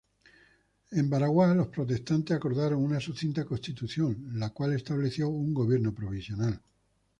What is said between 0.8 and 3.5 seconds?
En Baraguá los protestantes acordaron una sucinta